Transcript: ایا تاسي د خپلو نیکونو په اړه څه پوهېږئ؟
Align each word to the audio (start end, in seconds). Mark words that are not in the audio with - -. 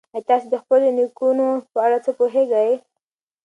ایا 0.15 0.21
تاسي 0.29 0.47
د 0.51 0.55
خپلو 0.63 0.85
نیکونو 0.97 1.47
په 1.71 1.77
اړه 1.85 1.97
څه 2.05 2.11
پوهېږئ؟ 2.19 2.71